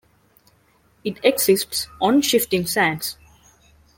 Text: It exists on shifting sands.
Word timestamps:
It 1.03 1.23
exists 1.23 1.87
on 2.01 2.23
shifting 2.23 2.65
sands. 2.65 3.17